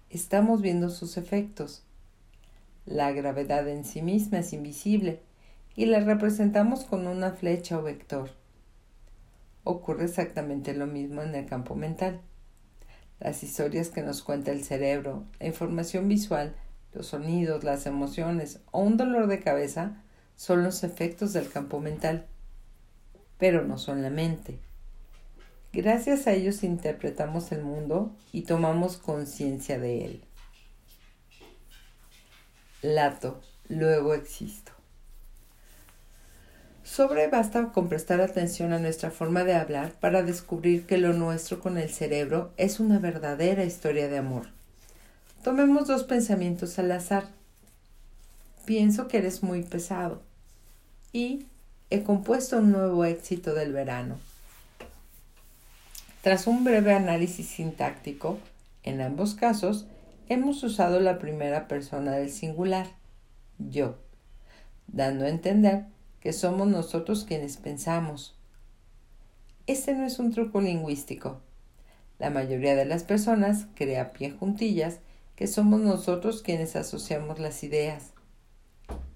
estamos 0.09 0.61
viendo 0.61 0.89
sus 0.89 1.17
efectos. 1.17 1.83
La 2.85 3.11
gravedad 3.11 3.67
en 3.67 3.83
sí 3.83 4.01
misma 4.01 4.39
es 4.39 4.53
invisible 4.53 5.19
y 5.75 5.87
la 5.87 5.99
representamos 5.99 6.85
con 6.85 7.05
una 7.05 7.31
flecha 7.31 7.77
o 7.77 7.83
vector 7.83 8.44
ocurre 9.65 10.05
exactamente 10.05 10.73
lo 10.73 10.87
mismo 10.87 11.21
en 11.21 11.35
el 11.35 11.45
campo 11.45 11.75
mental. 11.75 12.21
Las 13.19 13.43
historias 13.43 13.89
que 13.89 14.03
nos 14.03 14.23
cuenta 14.23 14.51
el 14.51 14.63
cerebro, 14.63 15.25
la 15.39 15.47
información 15.47 16.07
visual, 16.07 16.55
los 16.93 17.07
sonidos, 17.07 17.63
las 17.65 17.85
emociones 17.85 18.61
o 18.71 18.79
un 18.79 18.95
dolor 18.95 19.27
de 19.27 19.41
cabeza 19.41 20.01
son 20.35 20.63
los 20.63 20.83
efectos 20.83 21.33
del 21.33 21.49
campo 21.49 21.79
mental, 21.79 22.27
pero 23.37 23.65
no 23.65 23.77
son 23.77 24.01
la 24.01 24.09
mente. 24.09 24.59
Gracias 25.73 26.27
a 26.27 26.33
ellos 26.33 26.63
interpretamos 26.63 27.51
el 27.51 27.63
mundo 27.63 28.15
y 28.31 28.43
tomamos 28.43 28.97
conciencia 28.97 29.79
de 29.79 30.05
él. 30.05 30.23
Lato, 32.81 33.41
luego 33.67 34.13
existo. 34.13 34.74
Sobre 36.85 37.27
basta 37.27 37.71
con 37.73 37.89
prestar 37.89 38.21
atención 38.21 38.71
a 38.71 38.77
nuestra 38.77 39.09
forma 39.09 39.43
de 39.43 39.55
hablar 39.55 39.93
para 39.93 40.21
descubrir 40.21 40.85
que 40.85 40.99
lo 40.99 41.13
nuestro 41.13 41.59
con 41.59 41.79
el 41.79 41.89
cerebro 41.89 42.53
es 42.57 42.79
una 42.79 42.99
verdadera 42.99 43.65
historia 43.65 44.07
de 44.07 44.19
amor. 44.19 44.49
Tomemos 45.43 45.87
dos 45.87 46.03
pensamientos 46.03 46.77
al 46.77 46.91
azar. 46.91 47.25
Pienso 48.65 49.07
que 49.07 49.17
eres 49.17 49.41
muy 49.41 49.63
pesado. 49.63 50.21
Y 51.11 51.47
he 51.89 52.03
compuesto 52.03 52.59
un 52.59 52.71
nuevo 52.71 53.03
éxito 53.03 53.55
del 53.55 53.73
verano. 53.73 54.19
Tras 56.21 56.45
un 56.45 56.63
breve 56.63 56.93
análisis 56.93 57.47
sintáctico, 57.47 58.37
en 58.83 59.01
ambos 59.01 59.33
casos 59.33 59.87
hemos 60.29 60.61
usado 60.61 60.99
la 60.99 61.17
primera 61.17 61.67
persona 61.67 62.11
del 62.11 62.29
singular, 62.29 62.85
yo, 63.57 63.97
dando 64.87 65.25
a 65.25 65.29
entender 65.29 65.94
que 66.25 66.33
somos 66.33 66.67
nosotros 66.67 67.23
quienes 67.23 67.57
pensamos. 67.57 68.35
Este 69.67 69.93
no 69.93 70.07
es 70.07 70.17
un 70.17 70.31
truco 70.31 70.59
lingüístico. 70.59 71.39
La 72.17 72.31
mayoría 72.31 72.75
de 72.75 72.85
las 72.85 73.03
personas 73.03 73.67
crea 73.75 74.11
pie 74.11 74.31
juntillas 74.31 75.01
que 75.35 75.45
somos 75.45 75.81
nosotros 75.81 76.41
quienes 76.41 76.75
asociamos 76.75 77.37
las 77.37 77.63
ideas. 77.63 78.13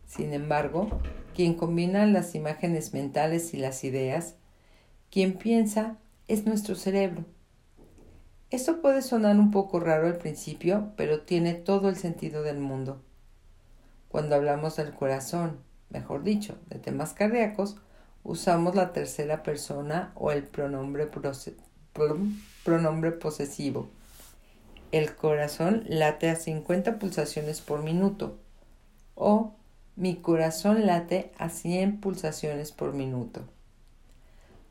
Sin 0.06 0.34
embargo, 0.34 0.88
quien 1.34 1.56
combina 1.56 2.06
las 2.06 2.36
imágenes 2.36 2.94
mentales 2.94 3.56
y 3.56 3.58
las 3.58 3.84
ideas, 3.84 4.36
quien 5.10 5.34
piensa 5.34 5.98
es 6.28 6.46
nuestro 6.46 6.75
cerebro. 6.75 7.25
Esto 8.51 8.84
puede 8.84 9.01
sonar 9.01 9.36
un 9.38 9.50
poco 9.50 9.80
raro 9.80 10.06
al 10.06 10.20
principio, 10.20 10.92
pero 10.96 11.22
tiene 11.22 11.56
todo 11.56 11.89
el 11.89 11.96
sentido 11.96 12.44
del 12.44 12.60
mundo. 12.60 13.01
Cuando 14.10 14.36
hablamos 14.36 14.75
del 14.75 14.94
corazón, 14.94 15.68
mejor 15.89 16.24
dicho, 16.24 16.58
de 16.67 16.79
temas 16.79 17.13
cardíacos, 17.13 17.77
usamos 18.24 18.75
la 18.75 18.93
tercera 18.93 19.43
persona 19.43 20.12
o 20.15 20.31
el 20.31 20.43
pronombre, 20.43 21.08
posesivo. 23.12 23.89
El 24.91 25.15
corazón 25.15 25.84
late 25.88 26.29
a 26.29 26.36
50 26.36 27.00
pulsaciones 27.00 27.62
por 27.62 27.84
minuto 27.84 28.38
o 29.15 29.53
mi 29.96 30.15
corazón 30.15 30.86
late 30.86 31.31
a 31.38 31.50
100 31.50 32.00
pulsaciones 32.00 32.72
por 32.72 32.93
minuto. 32.93 33.41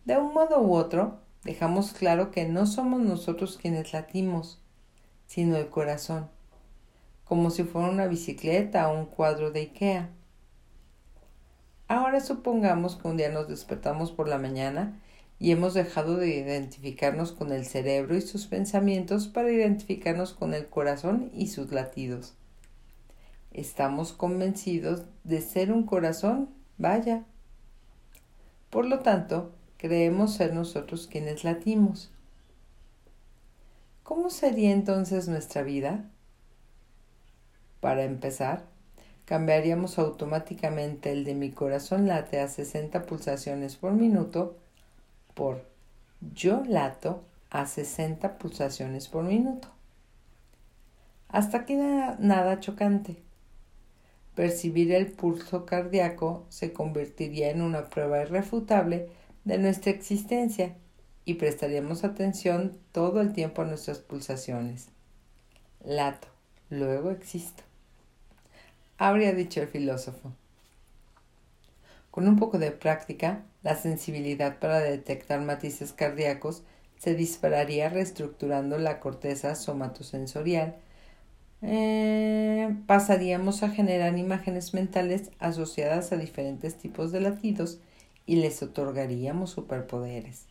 De 0.07 0.17
un 0.17 0.33
modo 0.33 0.61
u 0.61 0.75
otro, 0.75 1.21
dejamos 1.45 1.93
claro 1.93 2.31
que 2.31 2.47
no 2.47 2.67
somos 2.67 3.01
nosotros 3.03 3.59
quienes 3.61 3.93
latimos, 3.93 4.61
sino 5.27 5.57
el 5.57 5.69
corazón, 5.69 6.31
como 7.25 7.51
si 7.51 7.65
fuera 7.65 7.91
una 7.91 8.07
bicicleta 8.07 8.89
o 8.89 8.99
un 8.99 9.05
cuadro 9.05 9.51
de 9.51 9.61
Ikea. 9.61 10.09
Ahora 11.89 12.21
supongamos 12.21 12.97
que 12.97 13.09
un 13.09 13.17
día 13.17 13.31
nos 13.31 13.49
despertamos 13.49 14.13
por 14.13 14.29
la 14.29 14.37
mañana 14.37 15.01
y 15.39 15.53
hemos 15.53 15.73
dejado 15.73 16.19
de 16.19 16.29
identificarnos 16.29 17.33
con 17.33 17.51
el 17.51 17.65
cerebro 17.65 18.15
y 18.15 18.21
sus 18.21 18.47
pensamientos 18.47 19.27
para 19.27 19.51
identificarnos 19.51 20.35
con 20.35 20.53
el 20.53 20.67
corazón 20.69 21.31
y 21.33 21.47
sus 21.47 21.73
latidos. 21.73 22.35
Estamos 23.53 24.13
convencidos 24.13 25.05
de 25.25 25.41
ser 25.41 25.73
un 25.73 25.85
corazón, 25.85 26.51
vaya. 26.77 27.25
Por 28.69 28.85
lo 28.85 28.99
tanto, 28.99 29.55
creemos 29.79 30.35
ser 30.35 30.53
nosotros 30.53 31.07
quienes 31.07 31.43
latimos. 31.43 32.11
¿Cómo 34.03 34.29
sería 34.29 34.73
entonces 34.73 35.27
nuestra 35.27 35.63
vida? 35.63 36.05
Para 37.81 38.05
empezar, 38.05 38.67
cambiaríamos 39.29 39.99
automáticamente 39.99 41.13
el 41.13 41.25
de 41.25 41.35
mi 41.35 41.51
corazón 41.51 42.07
late 42.07 42.41
a 42.41 42.49
60 42.49 43.03
pulsaciones 43.03 43.77
por 43.77 43.93
minuto 43.93 44.57
por 45.35 45.67
yo 46.33 46.63
lato 46.67 47.23
a 47.51 47.67
60 47.67 48.39
pulsaciones 48.39 49.07
por 49.09 49.25
minuto. 49.25 49.69
Hasta 51.29 51.59
aquí 51.59 51.75
nada, 51.75 52.59
chocante. 52.61 53.17
Percibir 54.35 54.93
el 54.93 55.13
pulso 55.13 55.67
cardíaco 55.67 56.47
se 56.49 56.73
convertiría 56.73 57.51
en 57.51 57.61
una 57.61 57.91
prueba 57.91 58.23
irrefutable 58.23 59.11
de 59.45 59.59
nuestra 59.59 59.91
existencia 59.91 60.75
y 61.27 61.35
prestaríamos 61.35 62.03
atención 62.03 62.79
todo 62.93 63.21
el 63.21 63.35
tiempo 63.35 63.61
a 63.61 63.67
nuestras 63.67 63.99
pulsaciones. 63.99 64.89
Lato, 65.85 66.29
luego 66.71 67.11
existo 67.11 67.68
habría 68.99 69.33
dicho 69.33 69.63
el 69.63 69.69
filósofo. 69.69 70.33
Con 72.11 72.27
un 72.27 72.37
poco 72.37 72.59
de 72.59 72.73
práctica, 72.73 73.45
la 73.63 73.77
sensibilidad 73.77 74.59
para 74.59 74.81
detectar 74.81 75.41
matices 75.41 75.93
cardíacos 75.93 76.65
se 76.99 77.15
dispararía 77.15 77.89
reestructurando 77.89 78.77
la 78.79 78.99
corteza 78.99 79.55
somatosensorial. 79.55 80.77
Eh, 81.63 82.75
pasaríamos 82.87 83.63
a 83.63 83.71
generar 83.71 84.19
imágenes 84.19 84.75
mentales 84.75 85.31
asociadas 85.39 86.13
a 86.13 86.17
diferentes 86.17 86.77
tipos 86.77 87.13
de 87.13 87.21
latidos 87.21 87.81
y 88.27 88.37
les 88.37 88.63
otorgaríamos 88.63 89.51
superpoderes. 89.51 90.47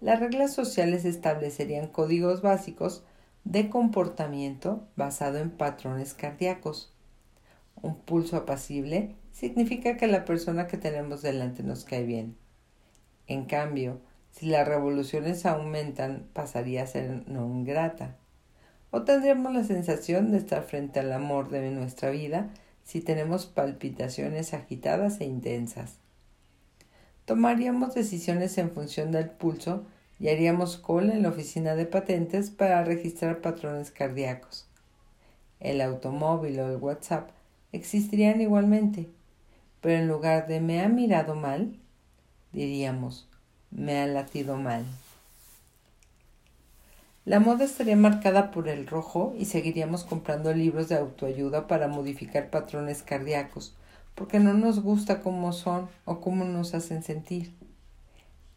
Las 0.00 0.20
reglas 0.20 0.54
sociales 0.54 1.04
establecerían 1.04 1.88
códigos 1.88 2.40
básicos 2.40 3.02
de 3.44 3.68
comportamiento 3.68 4.86
basado 4.96 5.38
en 5.38 5.50
patrones 5.50 6.14
cardíacos. 6.14 6.92
Un 7.82 7.96
pulso 7.96 8.36
apacible 8.36 9.16
significa 9.32 9.96
que 9.96 10.06
la 10.06 10.24
persona 10.24 10.66
que 10.66 10.76
tenemos 10.76 11.22
delante 11.22 11.62
nos 11.62 11.84
cae 11.84 12.04
bien. 12.04 12.36
En 13.26 13.44
cambio, 13.46 14.00
Si 14.30 14.46
las 14.46 14.66
revoluciones 14.66 15.44
aumentan, 15.44 16.28
pasaría 16.32 16.84
a 16.84 16.86
ser 16.86 17.28
no 17.28 17.64
grata. 17.64 18.16
O 18.90 19.02
tendríamos 19.02 19.52
la 19.52 19.64
sensación 19.64 20.30
de 20.30 20.38
estar 20.38 20.62
frente 20.62 21.00
al 21.00 21.12
amor 21.12 21.50
de 21.50 21.70
nuestra 21.70 22.10
vida 22.10 22.50
si 22.84 23.00
tenemos 23.00 23.46
palpitaciones 23.46 24.54
agitadas 24.54 25.20
e 25.20 25.24
intensas. 25.24 25.98
Tomaríamos 27.24 27.94
decisiones 27.94 28.56
en 28.58 28.70
función 28.70 29.12
del 29.12 29.30
pulso 29.30 29.84
y 30.20 30.28
haríamos 30.28 30.76
cola 30.76 31.14
en 31.14 31.22
la 31.22 31.30
oficina 31.30 31.74
de 31.74 31.86
patentes 31.86 32.50
para 32.50 32.84
registrar 32.84 33.40
patrones 33.40 33.90
cardíacos. 33.90 34.68
El 35.58 35.80
automóvil 35.80 36.60
o 36.60 36.68
el 36.68 36.76
WhatsApp 36.76 37.30
existirían 37.72 38.40
igualmente, 38.40 39.08
pero 39.80 39.98
en 39.98 40.08
lugar 40.08 40.46
de 40.46 40.60
me 40.60 40.82
ha 40.82 40.88
mirado 40.88 41.34
mal, 41.34 41.74
diríamos 42.52 43.26
me 43.70 44.00
ha 44.00 44.06
latido 44.06 44.56
mal. 44.56 44.84
La 47.24 47.38
moda 47.38 47.64
estaría 47.64 47.96
marcada 47.96 48.50
por 48.50 48.68
el 48.68 48.86
rojo 48.86 49.34
y 49.38 49.44
seguiríamos 49.44 50.04
comprando 50.04 50.52
libros 50.52 50.88
de 50.88 50.96
autoayuda 50.96 51.68
para 51.68 51.86
modificar 51.86 52.50
patrones 52.50 53.02
cardíacos, 53.02 53.76
porque 54.14 54.40
no 54.40 54.54
nos 54.54 54.82
gusta 54.82 55.20
cómo 55.20 55.52
son 55.52 55.88
o 56.04 56.20
cómo 56.20 56.44
nos 56.44 56.74
hacen 56.74 57.02
sentir. 57.02 57.52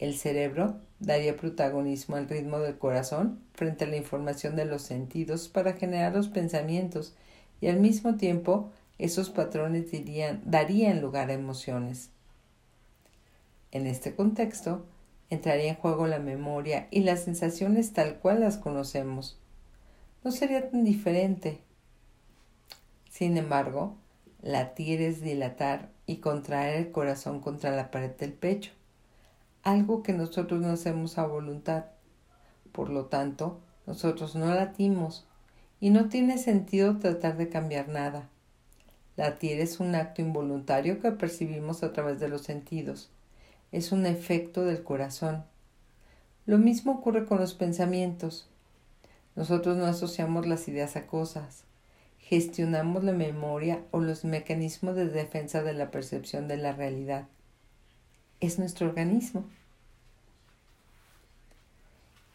El 0.04 0.16
cerebro 0.16 0.82
daría 1.00 1.38
protagonismo 1.38 2.18
al 2.18 2.28
ritmo 2.28 2.60
del 2.60 2.78
corazón 2.78 3.40
frente 3.54 3.86
a 3.86 3.88
la 3.88 3.96
información 3.96 4.58
de 4.58 4.66
los 4.66 4.82
sentidos 4.82 5.48
para 5.48 5.76
generar 5.76 6.14
los 6.14 6.28
pensamientos 6.28 7.16
y 7.62 7.68
al 7.68 7.80
mismo 7.80 8.16
tiempo 8.16 8.70
esos 9.00 9.30
patrones 9.30 9.86
darían 10.44 11.00
lugar 11.00 11.30
a 11.30 11.34
emociones. 11.36 12.10
En 13.72 13.88
este 13.88 14.14
contexto, 14.14 14.86
entraría 15.30 15.70
en 15.70 15.78
juego 15.78 16.06
la 16.06 16.20
memoria 16.20 16.90
y 16.92 17.00
las 17.04 17.24
sensaciones 17.24 17.94
tal 17.94 18.18
cual 18.18 18.42
las 18.42 18.58
conocemos. 18.58 19.40
No 20.26 20.32
sería 20.34 20.70
tan 20.70 20.84
diferente. 20.84 21.62
Sin 23.10 23.38
embargo, 23.38 23.96
latir 24.42 25.02
es 25.02 25.22
dilatar 25.22 25.92
y 26.06 26.18
contraer 26.18 26.76
el 26.76 26.92
corazón 26.92 27.40
contra 27.40 27.72
la 27.72 27.90
pared 27.90 28.12
del 28.18 28.34
pecho, 28.34 28.74
algo 29.64 30.04
que 30.04 30.12
nosotros 30.14 30.62
no 30.62 30.70
hacemos 30.70 31.18
a 31.18 31.26
voluntad. 31.26 31.86
Por 32.74 32.90
lo 32.90 33.06
tanto, 33.06 33.62
nosotros 33.88 34.36
no 34.36 34.54
latimos 34.54 35.26
y 35.80 35.90
no 35.90 36.10
tiene 36.10 36.38
sentido 36.38 37.00
tratar 37.00 37.38
de 37.38 37.50
cambiar 37.50 37.88
nada. 37.88 38.30
Latir 39.16 39.60
es 39.60 39.80
un 39.80 39.96
acto 39.96 40.22
involuntario 40.22 41.00
que 41.00 41.12
percibimos 41.12 41.84
a 41.84 41.94
través 41.94 42.20
de 42.20 42.28
los 42.28 42.42
sentidos. 42.42 43.10
Es 43.72 43.92
un 43.92 44.06
efecto 44.06 44.66
del 44.66 44.84
corazón. 44.84 45.44
Lo 46.46 46.58
mismo 46.58 46.94
ocurre 46.94 47.26
con 47.26 47.40
los 47.40 47.54
pensamientos. 47.54 48.50
Nosotros 49.36 49.78
no 49.78 49.86
asociamos 49.86 50.46
las 50.46 50.68
ideas 50.68 50.96
a 50.96 51.08
cosas. 51.08 51.64
Gestionamos 52.20 53.04
la 53.04 53.14
memoria 53.14 53.82
o 53.92 54.00
los 54.00 54.26
mecanismos 54.26 54.96
de 54.96 55.08
defensa 55.08 55.64
de 55.64 55.74
la 55.74 55.90
percepción 55.90 56.48
de 56.48 56.58
la 56.58 56.74
realidad. 56.74 57.28
Es 58.44 58.60
nuestro 58.60 58.88
organismo. 58.88 59.46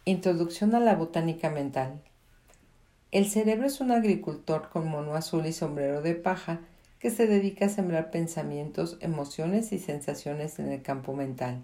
Introducción 0.06 0.74
a 0.74 0.80
la 0.80 0.94
botánica 0.94 1.50
mental. 1.50 2.00
El 3.10 3.28
cerebro 3.28 3.66
es 3.66 3.82
un 3.82 3.90
agricultor 3.90 4.70
con 4.70 4.88
mono 4.88 5.16
azul 5.16 5.44
y 5.44 5.52
sombrero 5.52 6.00
de 6.00 6.14
paja 6.14 6.60
que 6.98 7.10
se 7.10 7.26
dedica 7.26 7.66
a 7.66 7.68
sembrar 7.68 8.10
pensamientos, 8.10 8.96
emociones 9.02 9.70
y 9.72 9.78
sensaciones 9.78 10.58
en 10.58 10.72
el 10.72 10.80
campo 10.80 11.12
mental. 11.12 11.62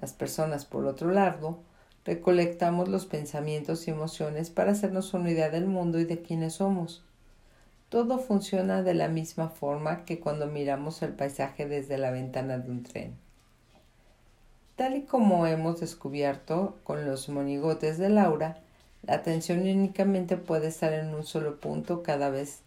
Las 0.00 0.14
personas, 0.14 0.64
por 0.64 0.86
otro 0.86 1.12
lado, 1.12 1.58
recolectamos 2.06 2.88
los 2.88 3.04
pensamientos 3.04 3.86
y 3.86 3.90
emociones 3.90 4.48
para 4.48 4.72
hacernos 4.72 5.12
una 5.12 5.30
idea 5.30 5.50
del 5.50 5.66
mundo 5.66 6.00
y 6.00 6.06
de 6.06 6.22
quiénes 6.22 6.54
somos. 6.54 7.04
Todo 7.90 8.18
funciona 8.18 8.82
de 8.82 8.94
la 8.94 9.08
misma 9.08 9.50
forma 9.50 10.06
que 10.06 10.20
cuando 10.20 10.46
miramos 10.46 11.02
el 11.02 11.12
paisaje 11.12 11.68
desde 11.68 11.98
la 11.98 12.10
ventana 12.10 12.56
de 12.56 12.70
un 12.70 12.82
tren. 12.84 13.21
Tal 14.82 14.96
y 14.96 15.02
como 15.02 15.46
hemos 15.46 15.78
descubierto 15.78 16.76
con 16.82 17.06
los 17.06 17.28
monigotes 17.28 17.98
de 17.98 18.08
Laura, 18.08 18.58
la 19.02 19.14
atención 19.14 19.60
únicamente 19.60 20.36
puede 20.36 20.66
estar 20.66 20.92
en 20.92 21.14
un 21.14 21.22
solo 21.22 21.60
punto 21.60 22.02
cada 22.02 22.30
vez. 22.30 22.62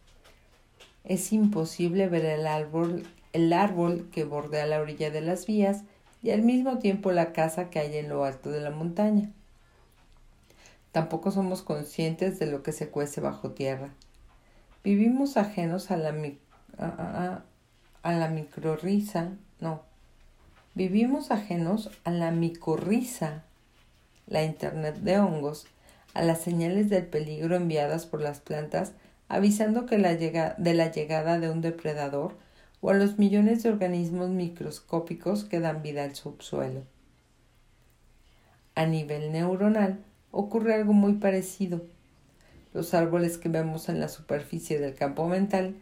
Es 1.04 1.34
imposible 1.34 2.08
ver 2.08 2.24
el 2.24 2.48
árbol, 2.48 3.06
el 3.34 3.52
árbol 3.52 4.08
que 4.14 4.24
bordea 4.24 4.66
la 4.66 4.80
orilla 4.80 5.12
de 5.12 5.20
las 5.20 5.46
vías 5.46 5.84
y 6.24 6.32
al 6.32 6.42
mismo 6.42 6.80
tiempo 6.80 7.12
la 7.12 7.34
casa 7.34 7.70
que 7.70 7.80
hay 7.80 7.98
en 7.98 8.08
lo 8.08 8.24
alto 8.24 8.50
de 8.50 8.62
la 8.62 8.72
montaña. 8.72 9.34
Tampoco 10.94 11.32
somos 11.32 11.64
conscientes 11.64 12.40
de 12.40 12.46
lo 12.46 12.64
que 12.64 12.72
se 12.72 12.88
cuece 12.88 13.20
bajo 13.20 13.52
tierra. 13.52 13.94
Vivimos 14.86 15.36
ajenos 15.36 15.92
a 15.92 15.98
la, 15.98 16.16
a, 16.78 17.44
a 18.04 18.12
la 18.14 18.30
microrrisa, 18.30 19.32
no. 19.60 19.94
Vivimos 20.76 21.32
ajenos 21.32 21.90
a 22.04 22.12
la 22.12 22.32
micorriza, 22.32 23.44
la 24.28 24.44
internet 24.44 24.98
de 24.98 25.20
hongos, 25.20 25.68
a 26.14 26.22
las 26.22 26.42
señales 26.42 26.90
del 26.90 27.06
peligro 27.06 27.56
enviadas 27.56 28.06
por 28.06 28.22
las 28.22 28.42
plantas 28.42 28.92
avisando 29.30 29.86
que 29.86 29.98
la 29.98 30.14
llega, 30.14 30.54
de 30.58 30.74
la 30.74 30.92
llegada 30.92 31.40
de 31.40 31.50
un 31.50 31.62
depredador 31.62 32.36
o 32.82 32.90
a 32.90 32.94
los 32.94 33.18
millones 33.18 33.64
de 33.64 33.70
organismos 33.70 34.30
microscópicos 34.32 35.46
que 35.46 35.62
dan 35.62 35.82
vida 35.82 36.04
al 36.04 36.14
subsuelo. 36.14 36.84
A 38.76 38.86
nivel 38.86 39.32
neuronal 39.32 40.04
ocurre 40.32 40.76
algo 40.76 40.92
muy 40.92 41.14
parecido. 41.14 41.84
Los 42.74 42.94
árboles 42.94 43.38
que 43.38 43.48
vemos 43.48 43.88
en 43.88 44.02
la 44.02 44.10
superficie 44.10 44.78
del 44.78 44.94
campo 44.94 45.26
mental 45.30 45.76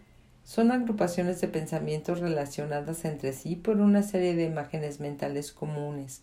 son 0.44 0.72
agrupaciones 0.72 1.40
de 1.42 1.48
pensamientos 1.48 2.20
relacionadas 2.20 3.06
entre 3.06 3.34
sí 3.34 3.56
por 3.56 3.78
una 3.78 4.04
serie 4.04 4.36
de 4.36 4.46
imágenes 4.46 5.00
mentales 5.00 5.52
comunes. 5.52 6.22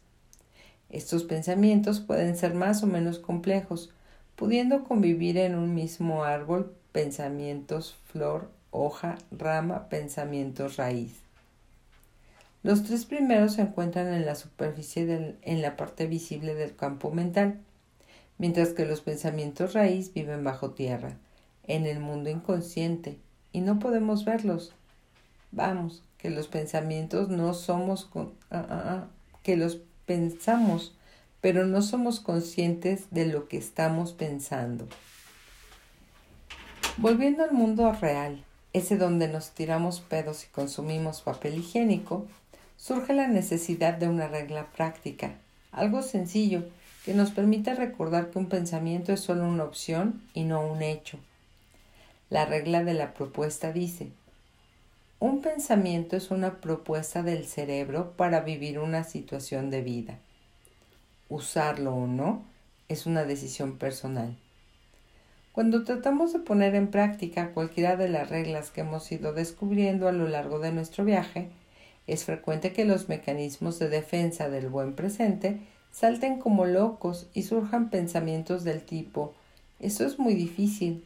Estos 0.90 1.24
pensamientos 1.24 2.00
pueden 2.00 2.36
ser 2.36 2.54
más 2.54 2.82
o 2.82 2.86
menos 2.86 3.18
complejos, 3.18 3.90
pudiendo 4.36 4.84
convivir 4.84 5.38
en 5.38 5.54
un 5.54 5.74
mismo 5.74 6.24
árbol 6.24 6.74
pensamientos 6.92 7.96
flor, 8.06 8.50
hoja, 8.70 9.16
rama, 9.30 9.88
pensamientos 9.88 10.76
raíz. 10.76 11.14
Los 12.62 12.84
tres 12.84 13.06
primeros 13.06 13.54
se 13.54 13.62
encuentran 13.62 14.12
en 14.12 14.26
la 14.26 14.34
superficie 14.34 15.36
en 15.42 15.62
la 15.62 15.76
parte 15.76 16.06
visible 16.06 16.54
del 16.54 16.76
campo 16.76 17.10
mental, 17.10 17.60
mientras 18.36 18.70
que 18.70 18.84
los 18.84 19.00
pensamientos 19.00 19.72
raíz 19.72 20.12
viven 20.12 20.44
bajo 20.44 20.72
tierra, 20.72 21.16
en 21.64 21.86
el 21.86 22.00
mundo 22.00 22.28
inconsciente, 22.28 23.18
y 23.52 23.60
no 23.60 23.78
podemos 23.78 24.24
verlos. 24.24 24.72
Vamos, 25.52 26.02
que 26.18 26.30
los 26.30 26.48
pensamientos 26.48 27.28
no 27.28 27.54
somos 27.54 28.04
con, 28.04 28.32
ah, 28.50 28.66
ah, 28.68 28.82
ah, 28.86 29.06
que 29.42 29.56
los 29.56 29.78
pensamos 30.06 30.94
pero 31.40 31.66
no 31.66 31.82
somos 31.82 32.20
conscientes 32.20 33.06
de 33.10 33.26
lo 33.26 33.48
que 33.48 33.56
estamos 33.56 34.12
pensando. 34.12 34.86
Volviendo 36.98 37.44
al 37.44 37.52
mundo 37.52 37.90
real, 37.92 38.44
ese 38.72 38.96
donde 38.96 39.28
nos 39.28 39.50
tiramos 39.50 40.00
pedos 40.00 40.44
y 40.44 40.48
consumimos 40.48 41.22
papel 41.22 41.58
higiénico, 41.58 42.26
surge 42.76 43.14
la 43.14 43.26
necesidad 43.26 43.94
de 43.94 44.08
una 44.08 44.28
regla 44.28 44.66
práctica, 44.66 45.34
algo 45.72 46.02
sencillo 46.02 46.64
que 47.04 47.14
nos 47.14 47.30
permita 47.30 47.74
recordar 47.74 48.30
que 48.30 48.38
un 48.38 48.46
pensamiento 48.46 49.12
es 49.12 49.20
solo 49.20 49.44
una 49.44 49.64
opción 49.64 50.20
y 50.34 50.44
no 50.44 50.66
un 50.66 50.82
hecho. 50.82 51.18
La 52.30 52.46
regla 52.46 52.84
de 52.84 52.94
la 52.94 53.12
propuesta 53.12 53.72
dice, 53.72 54.12
un 55.18 55.42
pensamiento 55.42 56.16
es 56.16 56.30
una 56.30 56.60
propuesta 56.60 57.22
del 57.22 57.44
cerebro 57.44 58.12
para 58.16 58.40
vivir 58.40 58.78
una 58.78 59.04
situación 59.04 59.68
de 59.68 59.82
vida 59.82 60.18
usarlo 61.30 61.94
o 61.94 62.06
no 62.06 62.42
es 62.88 63.06
una 63.06 63.24
decisión 63.24 63.78
personal. 63.78 64.36
Cuando 65.52 65.84
tratamos 65.84 66.32
de 66.32 66.40
poner 66.40 66.74
en 66.74 66.88
práctica 66.90 67.52
cualquiera 67.52 67.96
de 67.96 68.08
las 68.08 68.28
reglas 68.28 68.70
que 68.70 68.82
hemos 68.82 69.10
ido 69.10 69.32
descubriendo 69.32 70.08
a 70.08 70.12
lo 70.12 70.28
largo 70.28 70.58
de 70.58 70.72
nuestro 70.72 71.04
viaje, 71.04 71.48
es 72.06 72.24
frecuente 72.24 72.72
que 72.72 72.84
los 72.84 73.08
mecanismos 73.08 73.78
de 73.78 73.88
defensa 73.88 74.48
del 74.48 74.68
buen 74.68 74.94
presente 74.94 75.60
salten 75.92 76.38
como 76.38 76.66
locos 76.66 77.28
y 77.32 77.44
surjan 77.44 77.90
pensamientos 77.90 78.64
del 78.64 78.82
tipo 78.82 79.34
eso 79.80 80.04
es 80.04 80.18
muy 80.18 80.34
difícil, 80.34 81.04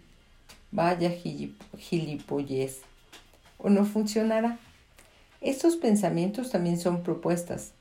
vaya 0.70 1.10
gilipollez, 1.78 2.80
o 3.58 3.70
no 3.70 3.84
funcionará. 3.84 4.58
Estos 5.40 5.76
pensamientos 5.76 6.50
también 6.50 6.78
son 6.78 7.02
propuestas. 7.02 7.72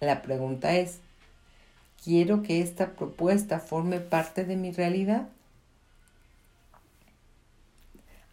La 0.00 0.22
pregunta 0.22 0.74
es, 0.76 0.98
¿Quiero 2.04 2.42
que 2.42 2.60
esta 2.60 2.90
propuesta 2.94 3.60
forme 3.60 4.00
parte 4.00 4.44
de 4.44 4.56
mi 4.56 4.72
realidad? 4.72 5.28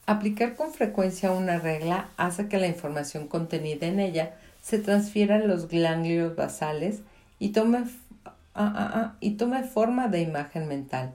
Aplicar 0.08 0.56
con 0.56 0.74
frecuencia 0.74 1.32
una 1.32 1.60
regla 1.60 2.10
hace 2.18 2.48
que 2.48 2.58
la 2.58 2.66
información 2.66 3.28
contenida 3.28 3.86
en 3.86 4.00
ella 4.00 4.34
se 4.64 4.80
transfiera 4.80 5.36
a 5.36 5.40
los 5.40 5.68
ganglios 5.68 6.36
basales 6.36 7.02
y 7.38 7.50
tome 7.50 7.84
ah, 8.26 8.34
ah, 8.56 8.92
ah, 8.96 9.16
y 9.20 9.36
tome 9.36 9.64
forma 9.64 10.08
de 10.08 10.22
imagen 10.22 10.68
mental. 10.68 11.14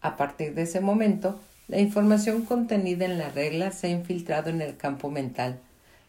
A 0.00 0.16
partir 0.16 0.54
de 0.54 0.62
ese 0.62 0.80
momento, 0.80 1.38
la 1.70 1.78
información 1.78 2.42
contenida 2.42 3.04
en 3.04 3.16
la 3.16 3.28
regla 3.28 3.70
se 3.70 3.86
ha 3.86 3.90
infiltrado 3.90 4.50
en 4.50 4.60
el 4.60 4.76
campo 4.76 5.08
mental. 5.08 5.60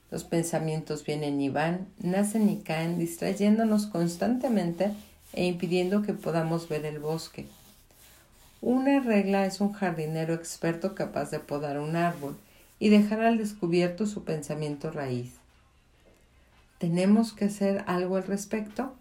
Los 0.10 0.24
pensamientos 0.24 1.06
vienen 1.06 1.40
y 1.40 1.50
van, 1.50 1.88
nacen 2.00 2.50
y 2.50 2.62
caen, 2.62 2.98
distrayéndonos 2.98 3.86
constantemente 3.86 4.92
e 5.34 5.46
impidiendo 5.46 6.02
que 6.02 6.14
podamos 6.14 6.68
ver 6.68 6.88
el 6.88 6.98
bosque. 6.98 7.46
Una 8.60 9.02
regla 9.02 9.46
es 9.46 9.62
un 9.62 9.72
jardinero 9.72 10.34
experto 10.34 10.96
capaz 10.96 11.30
de 11.30 11.38
podar 11.38 11.80
un 11.80 11.96
árbol 11.96 12.36
y 12.80 12.90
dejar 12.90 13.22
al 13.22 13.38
descubierto 13.38 14.08
su 14.08 14.24
pensamiento 14.24 14.90
raíz. 14.90 15.34
¿Tenemos 16.80 17.34
que 17.34 17.46
hacer 17.46 17.84
algo 17.86 18.16
al 18.16 18.24
respecto? 18.24 18.96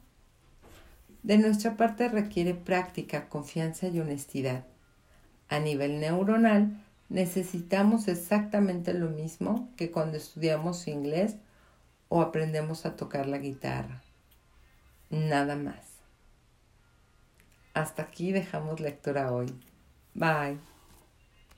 De 1.23 1.39
nuestra 1.39 1.79
parte 1.79 2.11
requiere 2.11 2.53
práctica, 2.53 3.31
confianza 3.31 3.89
y 3.89 3.99
honestidad. 3.99 4.65
A 5.51 5.59
nivel 5.59 5.99
neuronal, 5.99 6.81
necesitamos 7.09 8.07
exactamente 8.07 8.95
lo 8.95 9.11
mismo 9.11 9.69
que 9.77 9.91
cuando 9.91 10.17
estudiamos 10.17 10.87
inglés 10.87 11.35
o 12.09 12.23
aprendemos 12.23 12.87
a 12.87 12.95
tocar 12.95 13.27
la 13.27 13.39
guitarra. 13.39 14.01
Nada 15.11 15.57
más. 15.57 15.85
Hasta 17.75 18.03
aquí 18.03 18.31
dejamos 18.31 18.79
lectura 18.79 19.33
hoy. 19.33 19.53
Bye. 20.15 20.70